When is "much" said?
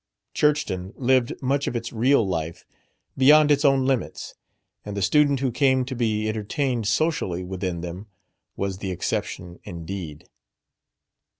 1.43-1.67